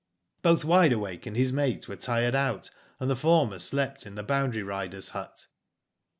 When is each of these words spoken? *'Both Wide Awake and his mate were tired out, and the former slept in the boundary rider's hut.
*'Both 0.41 0.65
Wide 0.65 0.93
Awake 0.93 1.27
and 1.27 1.35
his 1.35 1.53
mate 1.53 1.87
were 1.87 1.95
tired 1.95 2.33
out, 2.33 2.71
and 2.99 3.07
the 3.07 3.15
former 3.15 3.59
slept 3.59 4.07
in 4.07 4.15
the 4.15 4.23
boundary 4.23 4.63
rider's 4.63 5.09
hut. 5.09 5.45